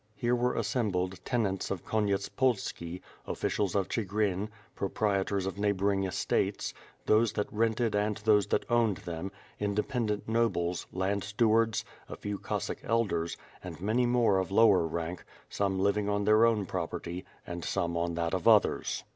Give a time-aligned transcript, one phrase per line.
[0.15, 6.73] Here were assembled tenants of Kon yetspolski, officials of Chigrin, proprietors of neighboring estates,
[7.05, 12.39] those that rented and those that owned them, inde pendent nobles, land stewards, a few
[12.39, 17.63] Cossack elders, and many more of lower rank, some living on their own property, and
[17.63, 19.03] some on that of others.